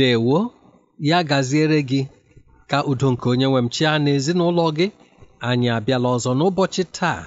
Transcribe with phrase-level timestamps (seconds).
[0.00, 0.52] Ndewo
[0.98, 2.02] ya gaziere gị
[2.70, 4.86] ka udo nke onye nwe m chia na ezinụlọ gị.
[5.48, 7.22] Anyị abịala ọzọ n'ụbọchị taa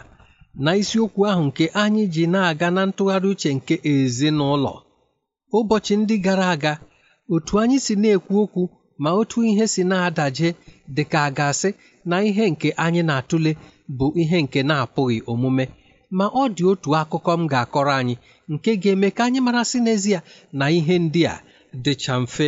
[0.64, 4.74] na isiokwu ahụ nke anyị ji na-aga na ntụgharị uche nke ezinụlọ.
[5.58, 6.74] Ụbọchị ndị gara aga
[7.34, 8.62] otu anyị si na-ekwu okwu
[9.04, 10.50] ma otu ihe si na-adaje
[10.96, 11.70] dị ka a ga-asị
[12.10, 13.52] na ihe nke anyị na-atụle
[13.98, 15.66] bụ ihe nke na-apụghị omume.
[16.18, 18.16] Ma ọ dị otu akụkọ m ga-akọrọ anyị
[18.54, 20.20] nke ga-eme ka anyị mara sị n'ezie
[20.60, 21.36] na ihe ndị a
[21.84, 22.48] dịcha mfe.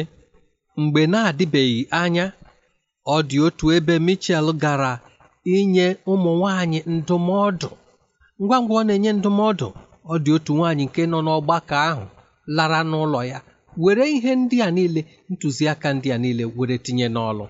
[0.81, 2.25] Mgbe na-adịbeghị anya
[3.15, 4.91] ọ dị otu ebe Michel gara
[5.55, 7.69] inye ụmụ nwanyị ndụmọdụ.
[8.41, 9.67] Ngwa ngwa ọ na-enye ndụmọdụ
[10.13, 12.03] ọ dị otu nwaanyị nke nọ n'ọgbakọ ahụ
[12.55, 13.39] lara n'ụlọ ya
[13.83, 17.45] were ihe ndị a niile ntụziaka ndị a niile were tinye n'ọlụ.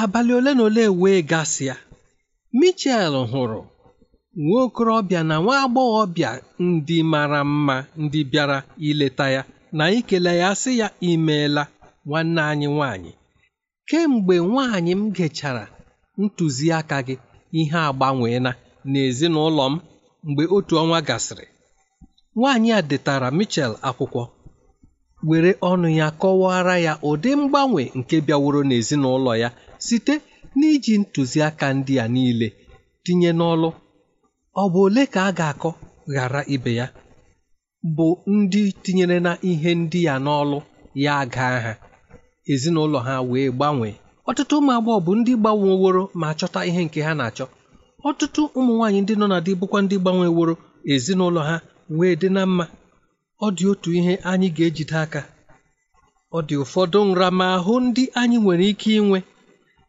[0.00, 1.76] Abalị ole na ole wee gasịa
[2.58, 3.60] Michel hụrụ
[4.44, 6.30] nwa okorobịa na nwa agbọghọbịa
[6.66, 8.58] ndị mara mma ndị bịara
[8.88, 9.42] ileta ya
[9.76, 11.62] na ikele ya sị ya imeela.
[12.08, 13.12] Nwanne anyị nwanyị
[13.88, 15.64] kemgbe nwaanyị m gechara
[16.22, 17.14] ntụziaka gị
[17.60, 18.50] ihe agbanweela
[18.90, 19.74] n'ezinụlọ m
[20.26, 21.46] mgbe otu ọnwa gasịrị
[22.36, 24.22] nwaanyị a detara Michel akwụkwọ
[25.28, 29.48] were ọnụ ya kọwara ya ụdị mgbanwe nke bịaworo n'ezinụlọ ya
[29.86, 30.14] site
[30.58, 32.48] n'iji ntụziaka ndị a niile
[33.04, 33.68] tinye n'ọlụ.
[34.62, 35.70] Ọ bụ ole ka a ga-akọ
[36.14, 36.86] ghara ibe ya?
[37.96, 38.06] Bụ
[38.36, 40.58] ndị tinyere na ihe ndị ya n'ọlụ
[41.04, 41.72] ya gaa ha
[42.52, 43.94] ezinụlọ ha wee gbanwee.
[44.28, 47.44] Ọtụtụ ụmụ agbọghọ bụ ndị gbanweworo ma chọta ihe nke ha na-achọ.
[48.08, 50.54] Ọtụtụ ụmụ nwaanyị ndị nọ na di bụkwa ndị gbanweworo
[50.92, 51.56] ezinụlọ ha
[51.98, 52.64] wee dị na mma.
[53.44, 55.20] Ọ dị otu ihe anyị ga-ejide aka.
[56.36, 59.18] Ọ dị ụfọdụ nramahụ ndị anyị nwere ike inwe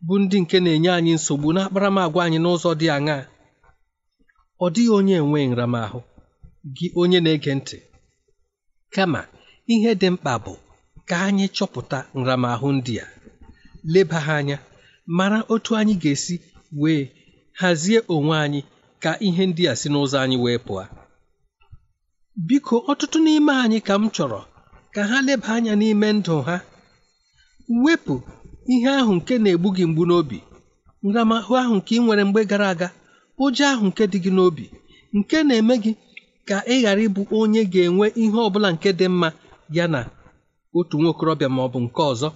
[0.05, 3.21] bụ ndị nke na-enye anyị nsogbu na akparamagwa anyị n'ụzọ dị aṅaa.
[4.63, 5.99] Ọ dịghị onye enwe nramahụ.
[6.75, 7.77] Gị onye na-ege ntị.
[8.93, 9.21] Kama
[9.73, 10.53] ihe dị mkpa bụ
[11.09, 13.05] ka anyị chọpụta nramahụ ndị a.
[13.93, 14.57] Leba ha anya
[15.17, 16.35] mara otu anyị ga-esi
[16.81, 17.03] wee
[17.61, 18.61] hazie onwe anyị
[19.03, 20.83] ka ihe ndị a si n'ụzọ anyị wee pụọ.
[22.47, 24.39] Biko ọtụtụ n'ime anyị ka m chọrọ
[24.93, 26.55] ka ha leba anya n'ime ndụ ha.
[27.83, 28.13] Wepụ
[28.73, 30.39] ihe ahụ nke na-egbu gị mgbu n'obi
[31.05, 32.87] nramahụ ahụ nke ị nwere mgbe gara aga
[33.43, 34.65] ụjọ ahụ nke dị gị n'obi
[35.17, 35.91] nke na-eme gị
[36.47, 39.29] ka ị ghara ịbụ onye ga-enwe ihe ọ bụla nke dị mma
[39.75, 39.99] ya na
[40.77, 42.29] otu nwa okorobịa ma ọ bụ nke ọzọ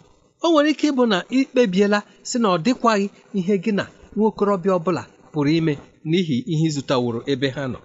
[0.44, 2.00] o nwere ike ịbụ na ikpebiela
[2.30, 3.06] si na ọ dịkwaghị
[3.39, 3.83] ihe gị na
[4.15, 5.01] nwa okorobịa ọbụla
[5.31, 5.74] pụrụ ime
[6.09, 7.80] n'ihi ihe ịzụtaworo ebe ha nọ.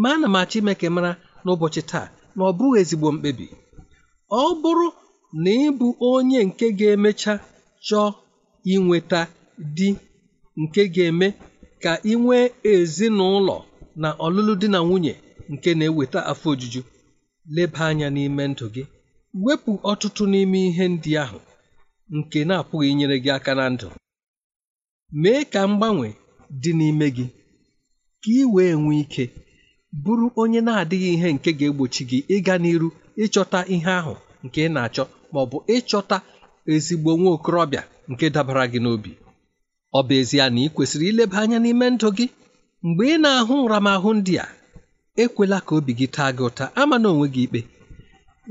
[0.00, 1.10] Ma ana m achọ ime mara
[1.44, 2.06] n'ụbọchị taa
[2.36, 3.46] na ọ bụghị ezigbo mkpebi.
[4.40, 4.86] Ọ bụrụ
[5.42, 7.32] na ị bụ onye nke ga-emecha
[7.86, 8.06] chọọ
[8.72, 9.20] inweta
[9.76, 9.88] di
[10.62, 11.26] nke ga-eme
[11.82, 13.56] ka ị nwee ezinụlọ
[14.02, 15.12] na ọlụlụ di na nwunye
[15.52, 16.80] nke na-eweta afọ ojuju
[17.54, 18.82] leba anya n'ime ndụ gị.
[19.42, 21.38] Wepụ ọtụtụ n'ime ihe ndị ahụ
[22.16, 23.88] nke na-apụghị inyere gị aka na ndụ.
[25.22, 26.08] Mee ka mgbanwe
[26.62, 27.26] dị n'ime gị
[28.22, 29.24] ka ị wee nwee ike
[30.02, 32.88] bụrụ onye na-adịghị ihe nke ga-egbochi gị ịga n'iru
[33.24, 34.14] ịchọta ihe ahụ
[34.44, 36.16] nke ị na-achọ ma ọ bụ ịchọta
[36.72, 39.12] ezigbo nwa okorobịa nke dabara gị n'obi.
[39.98, 42.26] Ọ bụ ezie na ị kwesịrị ileba anya n'ime ndụ gị
[42.86, 44.46] mgbe ị na-ahụ nramahụ ndị a
[45.22, 47.60] ekwela ka obi gị taa gị ụta ama na onwe gị ikpe.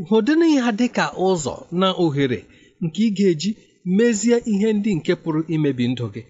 [0.10, 2.40] Hụdịna ya dị ka ụzọ na ohere
[2.84, 3.50] nke ị ga-eji
[3.98, 6.22] mezie ihe ndị nke pụrụ imebi ndụ gị.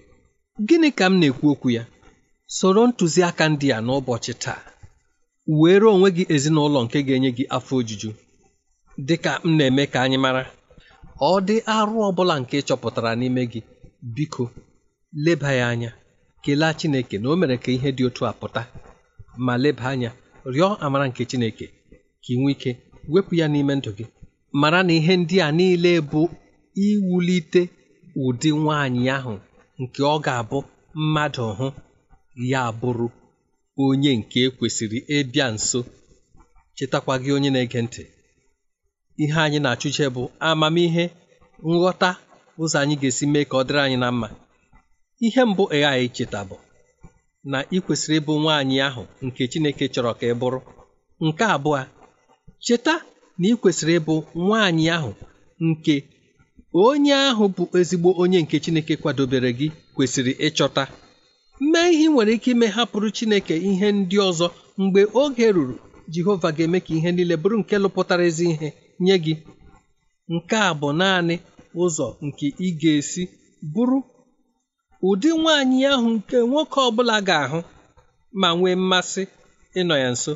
[0.67, 1.83] Gịnị ka m na-ekwu okwu ya?
[2.57, 4.61] Soro ntụziaka ndị a n'ụbọchị taa.
[5.59, 8.09] Were onwe gị ezinụlọ nke ga-enye gị afọ ojuju.
[9.07, 10.43] Dị ka m na-eme ka anyị mara
[11.29, 13.61] ọ dị arụ ọ bụla nke chọpụtara n'ime gị.
[14.15, 14.43] Biko
[15.25, 15.91] leba ya anya
[16.43, 18.61] kelee Chineke na o mere ka ihe dị otu a pụta.
[19.45, 20.11] Ma leba anya
[20.53, 21.65] rịọ amara nke Chineke
[22.23, 22.71] ka ị nwee ike
[23.13, 24.05] wepụ ya n'ime ndụ gị.
[24.61, 26.21] Mara na ihe ndị a niile bụ
[26.85, 27.61] iwulite
[28.23, 29.33] ụdị nwaanyị ahụ
[29.81, 30.57] nke ọ ga-abụ
[31.01, 31.67] mmadụ hụ
[32.51, 33.07] ya bụrụ
[33.83, 35.79] onye nke kwesịrị ịbịa nso.
[36.75, 38.03] Chetakwa gị onye na-ege ntị.
[39.23, 41.03] Ihe anyị na-achụche bụ amamihe
[41.69, 42.09] nghọta
[42.61, 44.27] ụzọ anyị ga-esi mee ka ọ dịrị anyị na mma.
[45.25, 46.55] Ihe mbụ ị ghaghị icheta bụ
[47.51, 50.59] na ị kwesịrị ịbụ nwaanyị ahụ nke Chineke chọrọ ka ị bụrụ.
[51.25, 51.79] Nke abụọ
[52.65, 52.93] cheta
[53.39, 54.15] na ị kwesịrị ịbụ
[54.45, 55.11] nwaanyị ahụ
[55.67, 55.95] nke
[56.85, 60.83] onye ahụ bụ ezigbo onye nke Chineke kwadobere gị kwesịrị ịchọta.
[61.71, 64.47] Mee ihe nwere ike ime hapụrụ Chineke ihe ndị ọzọ.
[64.81, 65.75] Mgbe oge ruru
[66.13, 68.67] Jehova ga-eme ka ihe niile bụrụ nke lụpụtara ezi ihe
[69.03, 69.33] nye gị.
[70.33, 71.35] Nke a bụ naanị
[71.83, 73.23] ụzọ nke ị ga-esi
[73.73, 73.97] bụrụ
[75.09, 77.59] ụdị nwaanyị ahụ nke nwoke ọ bụla ga-ahụ
[78.39, 79.23] ma nwee mmasị
[79.79, 80.33] ịnọ ya nso.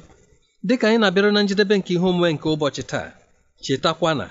[0.67, 3.09] Dịka anyị na-abịara na njedebe nke ihe omume nke ụbọchị taa
[3.63, 4.25] chetakwa na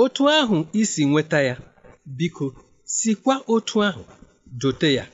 [0.00, 1.54] otu ahụ isi nweta ya.
[2.18, 2.46] Biko
[2.96, 4.02] sikwa otu ahụ
[4.60, 5.04] dote ya.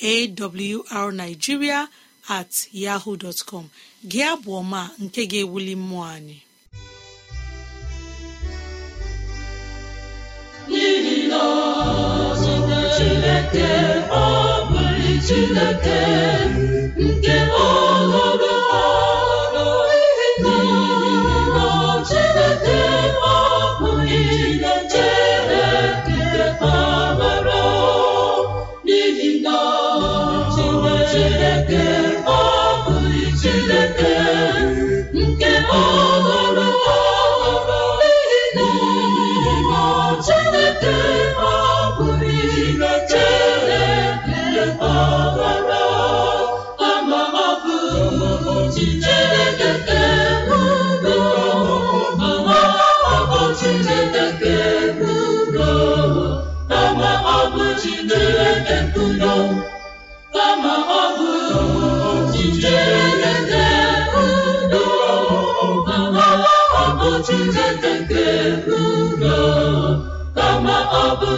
[0.02, 1.80] Awrnigeria
[2.38, 2.52] at
[2.84, 3.66] yahoo dot com.
[4.12, 6.38] Gị abụ ọma nke ga-ewuli mmụọ anyị.
[12.98, 13.70] Chineke
[14.24, 14.28] ọ
[14.70, 16.00] bụghị Chineke
[17.06, 17.36] nke
[17.68, 18.53] ọhụrụ.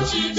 [0.06, 0.35] Ọ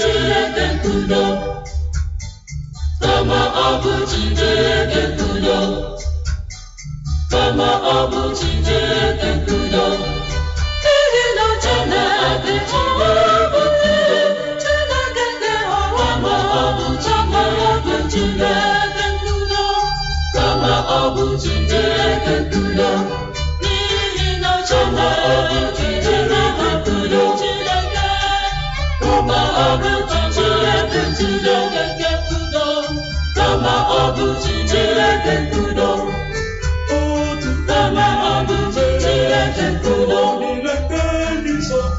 [39.57, 40.23] Udo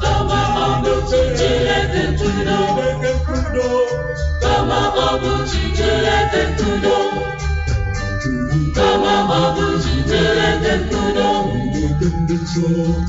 [0.01, 2.03] kama ọ bụ Chineke
[3.47, 3.67] udo
[4.41, 6.97] kama ọ bụ Chineke udo
[8.77, 11.29] kama ọ bụ Chineke udo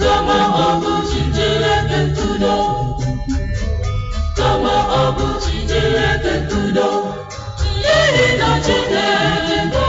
[0.00, 2.54] kama ọ bụ Chineke udo
[4.38, 6.88] kama ọ bụ Chineke udo
[7.82, 9.84] n'ihi na Chineke bụ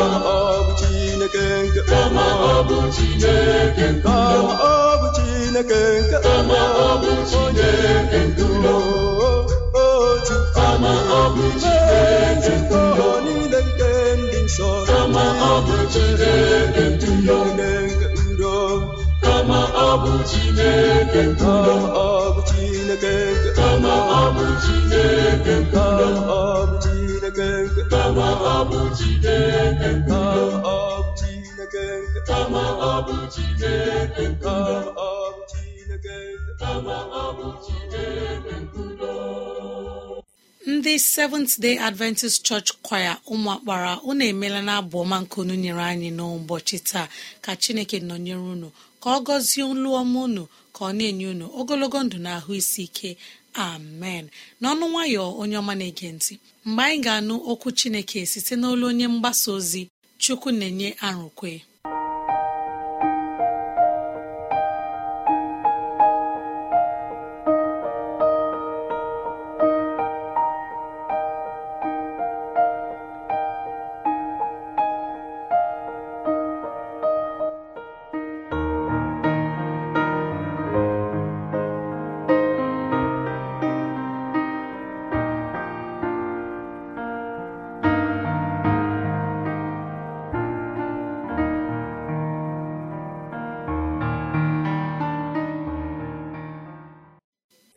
[1.91, 2.51] kama ọ
[4.99, 6.19] bụ Chineke nke
[10.61, 11.47] kama ọ bụ
[12.81, 13.91] Chineke nke
[14.21, 15.25] ndị nsọ kama
[20.03, 21.75] bụ Chineke kama
[22.07, 23.15] ọ bụ Chineke
[23.59, 26.09] kama ọ bụ Chineke kama
[26.41, 27.51] ọ bụ Chineke
[27.93, 30.23] kama ọ bụ Chineke udo
[30.63, 31.87] ọ bụ Chineke
[32.29, 38.55] kama ọ bụ Chineke nke udo kama ọ bụ Chineke nke kama ọ bụ Chineke
[38.63, 39.13] nke udo
[40.67, 45.83] ndị seventh day adventist church choir ụmụakpara unu emeela na abụ ọma nke unu nyere
[45.93, 47.07] anyị n'ụbọchị taa.
[47.45, 48.69] Ka chineke nọnyere unu.
[49.03, 50.43] Ka ọ gọzie olu ọma unu
[50.75, 53.11] ka ọ na-enye unu ogologo ndụ na ahụ isi ike.
[53.67, 54.25] Amen.
[54.61, 56.35] N'ọnụ nwayọ onye ọma na-ege ntị.
[56.67, 59.83] Mgbe anyị ga-anụ okwu chineke site n'olu onye mgbasa ozi
[60.23, 61.53] chukwu na-enye arụkwe.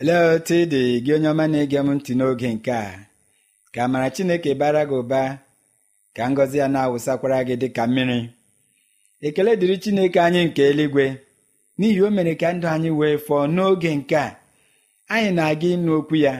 [0.02, 3.06] Olee otu ị dị gị onye ọma na-ege m ntị n'oge nke a?
[3.74, 5.22] Ka amara Chineke bara gị ụba
[6.16, 8.20] ka ngọzi ya na-awụsakwara gị dị ka mmiri.
[9.26, 11.06] Ekele dịrị Chineke anyị nke eluigwe
[11.78, 14.28] n'ihi o mere ka ndụ anyị wee fọọ n'oge nke a.
[15.14, 16.34] Anyị na-aga ịnụ okwu ya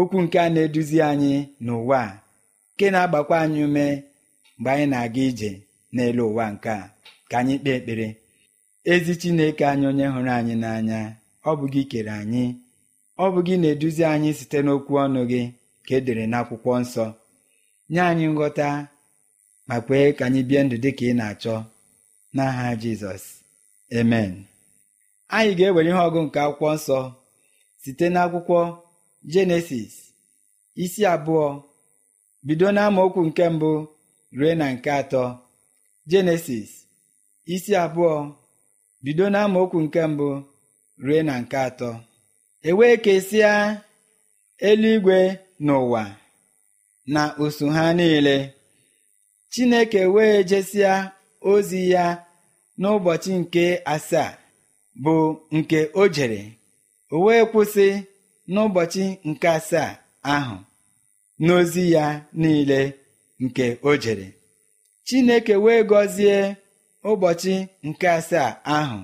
[0.00, 1.32] okwu nke a na-eduzi anyị
[1.64, 2.18] n'ụwa a
[2.74, 3.84] nke na-agbakwa anyị ume
[4.58, 5.50] mgbe anyị na-aga ije
[5.94, 6.90] n'elu ụwa nke a.
[7.30, 8.08] Ka anyị kpee ekpere.
[8.92, 11.00] Ezi Chineke anyị onye hụrụ anyị n'anya.
[11.48, 12.44] Ọ bụ gị kere anyị.
[13.22, 15.40] Ọ bụ gị na-eduzi anyị site n'okwu ọnụ gị
[15.86, 17.04] ka e dere n'akwụkwọ nsọ.
[17.92, 18.68] Nye anyị nghọta
[19.68, 21.54] ma kwee ka anyị bie ndụ dị ka ị na-achọ.
[22.36, 23.24] N'aha Jizọs.
[23.98, 24.32] Amen.
[25.36, 26.98] Anyị ga-ewere ihe ọgụ nke akwụkwọ nsọ
[27.82, 28.58] site n'akwụkwọ
[29.32, 29.92] Jenesis
[30.84, 31.46] isi abụọ.
[32.46, 33.70] Bido n'amaokwu nke mbụ
[34.38, 35.22] rue na nke atọ.
[36.10, 36.70] Jenesis
[37.54, 38.12] isi abụọ.
[39.04, 40.28] Bido n'amaokwu nke mbụ
[41.04, 41.90] rue na nke atọ.
[42.68, 43.52] Ewee kesịa
[44.68, 45.18] eluigwe
[45.64, 46.02] n'ụwa
[47.14, 48.36] na usu ha niile.
[49.52, 50.94] Chineke wee jesịa
[51.50, 52.04] ozi ya
[52.80, 54.30] n'ụbọchị nke asaa
[55.02, 55.14] bụ
[55.56, 56.42] nke o jere.
[57.14, 57.86] O wee kwụsị
[58.52, 59.90] n'ụbọchị nke asaa
[60.34, 60.56] ahụ
[61.44, 62.04] n'ozi ya
[62.40, 62.80] niile
[63.44, 64.26] nke o jere.
[65.06, 66.36] Chineke wee gọzie
[67.10, 67.54] ụbọchị
[67.88, 68.98] nke asaa ahụ.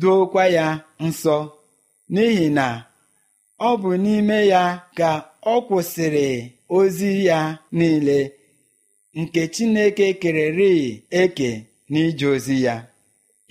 [0.00, 0.66] Dookwa ya
[1.06, 1.36] nsọ
[2.12, 2.66] n'ihi na
[3.68, 4.62] ọ bụ n'ime ya
[4.98, 5.10] ka
[5.52, 6.28] ọ kwụsịrị
[6.76, 7.38] ozi ya
[7.78, 8.18] niile
[9.20, 10.72] nke chineke kererị
[11.20, 11.50] eke
[11.90, 12.74] n'ije ozi ya.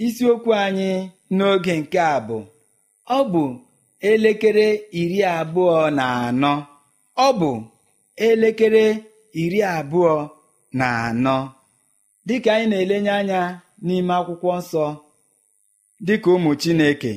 [0.06, 0.92] Isiokwu anyị
[1.36, 2.38] n'oge nke a bụ
[3.18, 3.44] ọ bụ
[4.10, 4.68] elekere
[5.02, 6.54] iri abụọ na anọ.
[7.26, 7.52] Ọ bụ
[8.28, 8.86] elekere
[9.42, 10.14] iri abụọ
[10.80, 11.38] na anọ.
[12.28, 13.42] Dịka anyị na-elenye anya
[13.86, 14.86] n'ime akwụkwọ nsọ
[16.00, 17.14] dịka ụmụ chineke.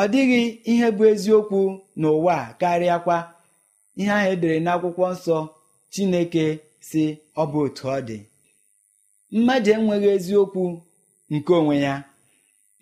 [0.00, 0.40] Ọ dịghị
[0.72, 1.60] ihe bụ eziokwu
[2.00, 3.16] n'ụwa karịakwa
[4.00, 5.36] ihe ahụ edere n'akwụkwọ nsọ
[5.92, 6.44] chineke
[6.88, 7.02] si
[7.36, 8.18] ọ bụ otu ọ dị.
[9.34, 10.62] Mmadụ enweghị eziokwu
[11.34, 11.94] nke onwe ya.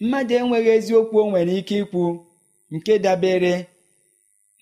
[0.01, 2.03] Mmadụ enweghị eziokwu o nwere ike ikwu
[2.75, 3.55] nke dabere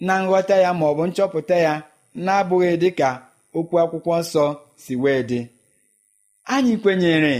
[0.07, 1.73] na nghọta ya ma ọ bụ nchọpụta ya
[2.25, 3.09] na-abụghị dịka
[3.59, 4.45] okwu akwụkwọ nsọ
[4.83, 5.41] si wee dị.
[6.53, 7.35] Anyị kwenyere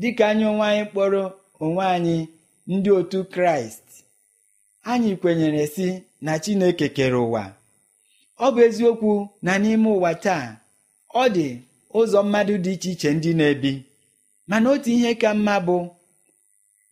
[0.00, 1.22] dịka anyị onwe anyị kpọrọ
[1.64, 2.16] onwe anyị
[2.72, 3.86] ndị otu kraịst.
[4.90, 5.86] Anyị kwenyere si
[6.24, 7.44] na chineke kere ụwa.
[8.44, 9.12] Ọ bụ eziokwu
[9.44, 10.46] na n'ime ụwa taa
[11.14, 11.46] ọ dị
[11.98, 13.72] ụzọ mmadụ dị iche iche ndị na-ebi.
[14.48, 15.76] Mana otu ihe ka mma bụ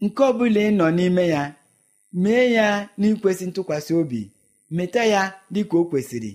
[0.05, 1.43] nke ọbụla ị nọ n'ime ya
[2.23, 2.67] mee ya
[3.01, 4.21] n'ikwesị ntụkwasị obi
[4.77, 5.23] meta ya
[5.53, 6.33] dịka o kwesịrị.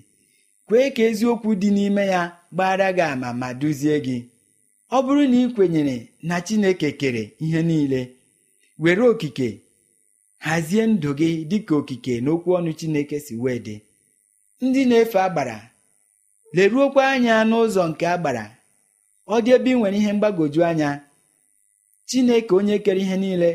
[0.67, 2.21] Kwee ka eziokwu dị n'ime ya
[2.53, 4.17] gbara gị ama ma duzie gị.
[4.95, 5.95] Ọ bụrụ na ị kwenyere
[6.27, 8.01] na chineke kere ihe niile
[8.79, 9.49] were okike
[10.45, 13.75] hazie ndụ gị dịka okike n'okwu ọnụ chineke si wee dị.
[14.65, 15.57] Ndị na-efe agbara
[16.55, 18.45] leruokwa anya n'ụzọ nke agbara.
[19.27, 20.89] Ọ dị ebe ị nwere ihe mgbagwoju anya.
[22.09, 23.49] Chineke onye kere ihe niile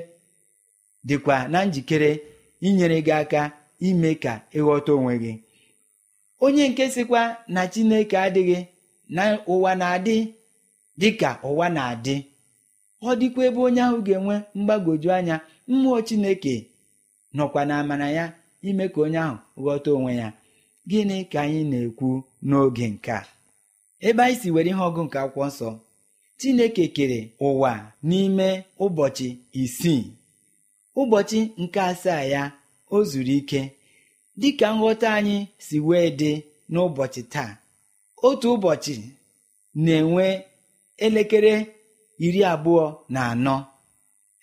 [1.09, 2.11] dịkwa na njikere
[2.67, 3.43] inyere gị aka
[3.89, 5.33] ime ka ịghọta onwe gị.
[6.45, 7.23] Onye nke sịkwa
[7.55, 8.59] na chineke adịghị
[9.17, 10.17] na ụwa na-adị
[11.01, 12.17] dị ka ụwa na-adị.
[13.09, 15.37] Ọ dịkwa ebe onye ahụ ga-enwe mgbagwoju anya
[15.71, 16.55] mmụọ chineke
[17.37, 18.25] nọkwa na amara ya
[18.69, 20.29] ime ka onye ahụ ghọta onwe ya.
[20.91, 22.09] Gịnị ka anyị na-ekwu
[22.49, 23.17] n'oge nke
[24.07, 25.69] ebe anyị si were ihe ọgụ nke akwụkwọ nsọ
[26.39, 27.73] chineke kere ụwa
[28.09, 28.49] n'ime
[28.85, 29.29] ụbọchị
[29.63, 30.05] isii.
[31.01, 32.43] Ụbọchị nke asaa ya
[32.95, 33.61] o zuru ike.
[34.41, 35.37] Dịka nghọta anyị
[35.67, 36.31] si wee dị
[36.73, 37.51] n'ụbọchị taa
[38.27, 38.95] otu ụbọchị
[39.85, 40.27] na-enwe
[41.07, 41.55] elekere
[42.27, 43.57] iri abụọ na anọ.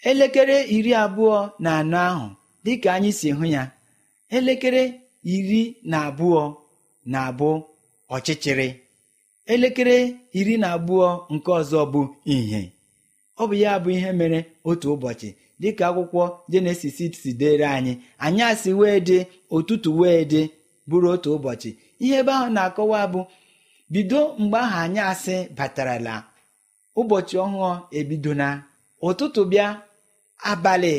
[0.10, 2.26] Elekere iri abụọ na anọ ahụ
[2.64, 3.64] dịka anyị si hụ ya
[4.38, 4.84] elekere
[5.36, 6.42] iri na abụọ
[7.12, 7.50] na-abụ
[8.16, 8.68] ọchịchịrị.
[9.54, 9.96] Elekere
[10.40, 12.02] iri na abụọ nke ọzọ bụ
[12.36, 12.62] ìhè.
[13.42, 15.30] Ọ bụ ya bụ ihe mere otu ụbọchị
[15.62, 17.94] dịka akwụkwọ jenesis si dere anyị.
[18.26, 19.18] Anyasị wee dị
[19.56, 20.42] ụtụtụ wee dị
[20.90, 21.70] bụrụ otu ụbọchị.
[22.04, 23.22] Ihe ebe ahụ na-akọwa bụ
[23.94, 26.16] bido mgbe ahụ anyasị batarala.
[27.00, 28.48] Ụbọchị ọhụụ ebido na
[29.08, 29.68] ụtụtụ bịa
[30.52, 30.94] abalị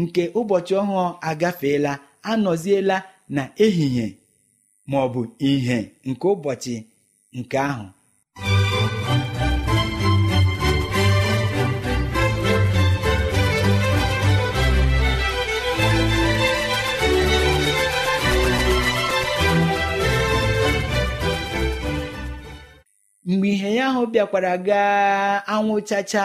[0.00, 1.92] nke ụbọchị ọhụụ agafeela
[2.30, 2.96] anọziela
[3.34, 4.06] na ehihie
[4.88, 5.76] ma ọ bụ ihe
[6.08, 6.74] nke ụbọchị
[7.38, 7.86] nke ahụ.
[23.28, 26.24] Mgbe ihe ya ahụ bịakwara gaa anwụ chacha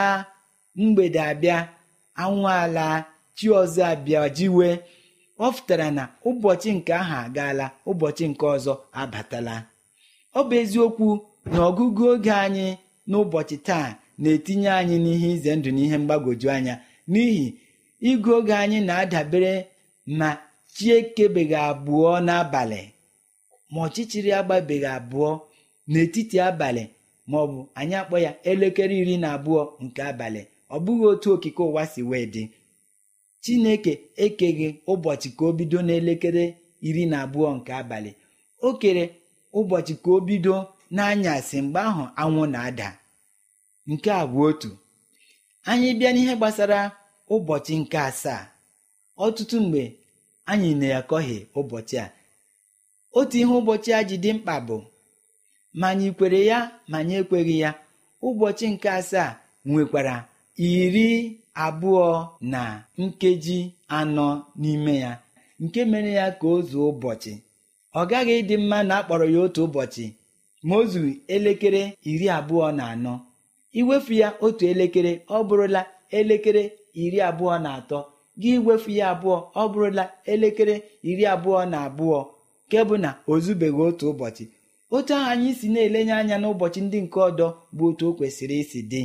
[0.81, 1.57] mgbede abịa
[2.21, 2.85] anwụ ala
[3.37, 4.67] chi ọzọ abịa jiwe
[5.45, 9.55] ọ pụtara na ụbọchị nke ahụ agaala ụbọchị nke ọzọ abatala.
[10.37, 11.07] Ọ bụ eziokwu
[11.51, 12.67] na ọgụgụ oge anyị
[13.09, 13.87] n'ụbọchị taa
[14.21, 16.73] na-etinye anyị n'ihe ize ndụ na ihe mgbagwoju anya
[17.11, 17.45] n'ihi
[18.09, 19.53] ịgụ oge anyị na-adabere
[20.19, 20.29] ma
[20.75, 22.81] chi ekebeghị abụọ n'abalị
[23.71, 25.29] ma ọchịchịrị agbabeghị abụọ
[25.91, 26.83] n'etiti abalị
[27.29, 30.41] ma ọ bụ anyị akpọ ya elekere iri na abụọ nke abalị
[30.75, 32.43] ọ bụghị otu okike ụwa si wee dị.
[33.43, 33.93] Chineke
[34.25, 36.43] ekeghị ụbọchị ka o bido n'elekere
[36.87, 38.11] iri na abụọ nke abalị.
[38.67, 39.03] O kere
[39.59, 40.55] ụbọchị ka o bido
[40.95, 42.89] n'anyasị mgbe ahụ anwụ na-ada.
[43.91, 44.69] Nke a bụ otu.
[45.69, 46.79] Anyị bịa n'ihe gbasara
[47.35, 48.41] ụbọchị nke asaa.
[49.25, 49.81] Ọtụtụ mgbe
[50.51, 52.07] anyị na-akọghị ụbọchị a.
[53.17, 54.77] Otu ihe ụbọchị a ji dị mkpa bụ
[55.79, 56.59] ma anyị kwere ya
[56.89, 57.71] ma anyị ekweghị ya.
[58.27, 59.29] Ụbọchị nke asaa
[59.69, 60.15] nwekwara
[60.67, 61.07] iri
[61.65, 62.05] abụọ
[62.51, 62.61] na
[63.01, 63.57] nkeji
[63.97, 64.27] anọ
[64.61, 65.11] n'ime ya.
[65.63, 67.33] Nke mere ya ka o zuo ụbọchị.
[67.99, 70.05] Ọ gaghị ịdị mma na akpọrọ ya otu ụbọchị.
[70.67, 73.13] Ma o zuru elekere iri abụọ na anọ.
[73.79, 75.81] Iwefu ya otu elekere ọ bụrụla
[76.17, 76.63] elekere
[77.03, 77.99] iri abụọ na atọ.
[78.41, 80.75] Gị wefu ya abụọ ọ bụrụla elekere
[81.09, 82.19] iri abụọ na abụọ.
[82.67, 84.43] Nke bụ na o zubeghị otu ụbọchị.
[84.95, 87.47] Otu ahụ anyị si na-elenye anya n'ụbọchị ndị nke ọdọ
[87.77, 89.01] bụ otu o kwesịrị isi dị.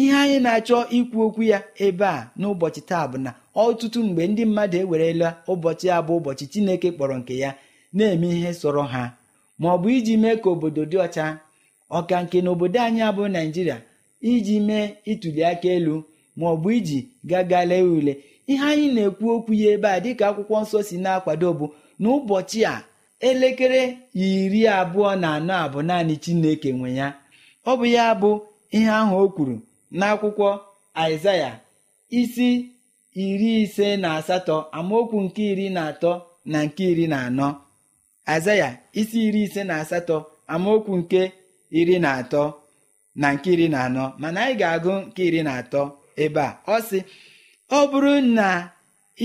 [0.00, 3.30] Ihe anyị na-achọ ikwu okwu ya ebe a n'ụbọchị taa bụ na
[3.62, 7.50] ọtụtụ mgbe ndị mmadụ ewerela ụbọchị abụ ụbọchị chineke kpọrọ nke ya
[7.96, 9.02] na-eme ihe sọrọ ha
[9.60, 11.24] ma ọ bụ iji mee ka obodo dị ọcha.
[11.98, 13.76] Ọka nke na obodo anyị abụ naijiria
[14.30, 15.94] iji mee ịtụli aka elu
[16.38, 16.98] ma ọ bụ iji
[17.30, 18.12] gaga lee ule.
[18.50, 21.66] Ihe anyị na-ekwu okwu ya ebe a dịka akwụkwọ nsọ si na-akwado bụ
[22.02, 22.74] n'ụbọchị a
[23.28, 23.82] elekere
[24.26, 27.08] iri abụọ na anọ abụ naanị chineke nwe ya.
[27.70, 28.30] Ọ bụ ya bụ
[28.76, 29.56] ihe ahụ o kwuru
[29.98, 30.48] n'akwụkwọ
[31.02, 31.50] aịzaya
[32.20, 32.48] isi
[33.24, 36.12] iri ise na asatọ amaokwu nke iri na atọ
[36.52, 37.48] na nke iri na anọ.
[38.32, 38.68] Aịzaya
[39.00, 40.16] isi iri ise na asatọ
[40.54, 41.20] amaokwu nke
[41.78, 42.42] iri na atọ
[43.20, 44.04] na nke iri na anọ.
[44.20, 45.82] Mana anyị ga-agụ nke iri na atọ
[46.22, 46.50] ebe a.
[46.74, 46.98] Ọ sị
[47.78, 48.46] ọ bụrụ na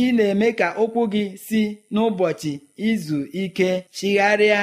[0.02, 1.62] ị na-eme ka ụkwụ gị si
[1.94, 2.52] n'ụbọchị
[2.90, 4.62] izu ike chigharịa.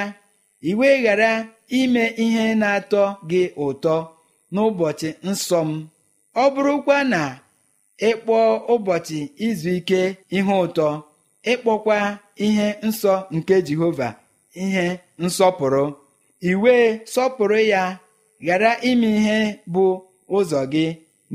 [0.69, 1.31] Iwe ghara
[1.79, 3.95] ime ihe na-atọ gị ụtọ
[4.53, 5.71] n'ụbọchị nsọ m.
[6.41, 7.21] Ọ bụrụkwa na
[8.09, 8.37] ịkpọ
[8.73, 10.01] ụbọchị izu ike
[10.37, 10.87] ihe ụtọ
[11.51, 11.97] ịkpọkwa
[12.45, 14.09] ihe nsọ nke jehova
[14.63, 14.85] ihe
[15.23, 15.83] nsọpụrụ.
[16.49, 16.73] Iwe
[17.13, 17.83] sọpụrụ ya
[18.45, 19.37] ghara ime ihe
[19.73, 19.85] bụ
[20.37, 20.85] ụzọ gị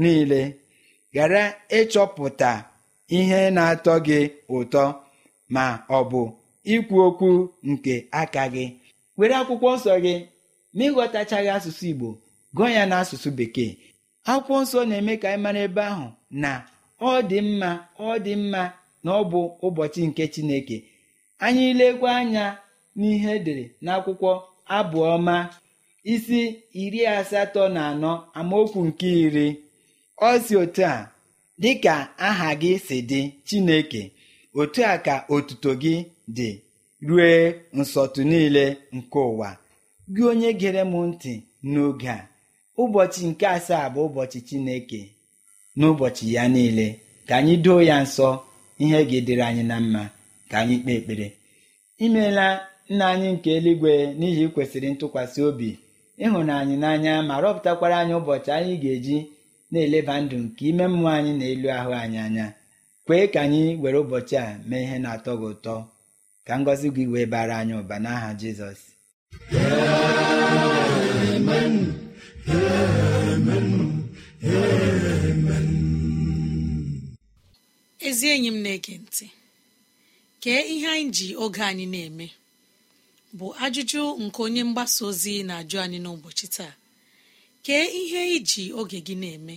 [0.01, 0.41] niile.
[1.15, 1.43] Ghara
[1.79, 2.51] ịchọpụta
[3.17, 4.19] ihe na-atọ gị
[4.57, 4.83] ụtọ
[5.55, 5.65] ma
[5.97, 6.23] ọ bụ
[6.75, 7.29] ikwu okwu
[7.71, 8.65] nke aka gị.
[9.19, 10.15] Were akwụkwọ nsọ gị
[10.77, 12.09] ma ịghọtachaghị asụsụ igbo
[12.57, 13.71] gụọ ya n'asụsụ bekee.
[14.31, 16.07] Akwụkwọ nsọ na-eme ka anyị mara ebe ahụ
[16.43, 16.51] na
[17.09, 17.71] ọ dị mma
[18.07, 18.63] ọ dị mma
[19.05, 20.77] na ọ bụ ụbọchị nke chineke.
[21.45, 22.45] Anyị lekwa anya
[22.99, 24.31] n'ihe edere n'akwụkwọ
[24.77, 25.37] abụọma
[26.15, 26.41] isi
[26.83, 29.47] iri asatọ na anọ amaokwu nke iri.
[30.27, 30.95] Ọ si otu a
[31.63, 31.95] dịka
[32.29, 34.03] aha gị si dị chineke
[34.61, 35.95] otu a ka otuto gị
[36.37, 36.49] dị
[37.09, 37.31] rue
[37.79, 38.65] nsọtụ niile
[38.97, 39.51] nke ụwa.
[40.15, 41.33] Gị onye gere m ntị
[41.73, 42.19] n'oge a
[42.83, 45.01] ụbọchị nke asaa bụ ụbọchị chineke
[45.79, 46.87] n'ụbọchị ya niile.
[47.29, 48.29] Ka anyị doo ya nsọ
[48.83, 50.03] ihe ga-edere anyị na mma.
[50.51, 51.27] Ka anyị kpee ekpere.
[52.05, 52.47] Imeela
[52.91, 55.71] nna anyị nke eluigwe n'ihi kwesịrị ntụkwasị obi
[56.25, 59.17] ịhụna anyị n'anya ma rọpụtakwara anyị ụbọchị anyị ga-eji
[59.71, 62.47] na-eleba ndụ nke ime mmụọ anyị na elu ahụ anyị anya
[63.07, 65.75] kwee ka anyị were ụbọchị a mee ihe na-atọ gị ụtọ.
[66.47, 68.81] Ka ngọzi gị wee bara anyị ụba n'aha jizọs.
[78.07, 79.27] Ezi enyi m na-ege ntị
[80.43, 82.27] kee ihe anyị ji oge anyị na-eme
[83.39, 86.73] bụ ajụjụ nke onye mgbasa ozi na-ajụ anyị n'ụbọchị taa.
[87.69, 89.57] Kee ihe iji oge gị na-eme.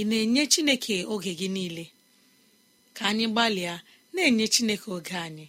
[0.00, 1.84] Ị na-enye chineke oge gị niile.
[2.96, 3.74] Ka anyị gbalịa
[4.14, 5.46] na-enye chineke oge anyị.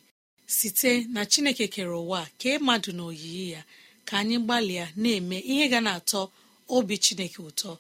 [0.56, 3.62] Site na chineke kere ụwa kee mmadụ na oyiyi ya.
[4.08, 6.22] Ka anyị gbalịa na-eme ihe ga na-atọ
[6.76, 7.72] obi chineke ụtọ.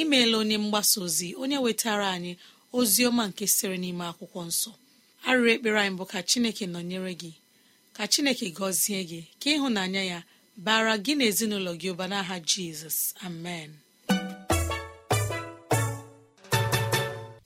[0.00, 2.32] Imeela onye mgbasa ozi onye wetara anyị
[2.78, 4.70] ozi ọma nke sịrị n'ime akwụkwọ nsọ.
[5.28, 7.32] Arịrị ekpere anyị bụ ka chineke nọnyere gị
[7.96, 10.18] ka chineke gọzie gị ka ịhụnanya ya
[10.56, 12.98] bara gị na ezinụlọ gị ụba n'aha jizọs.
[13.26, 13.70] Amen.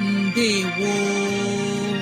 [0.00, 1.98] mbe woo